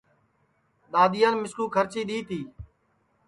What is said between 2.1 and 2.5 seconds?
تی